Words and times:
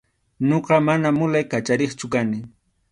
Ñuqa 0.49 0.75
mana 0.87 1.09
mulay 1.19 1.45
kachariqchu 1.51 2.05
kani. 2.13 2.39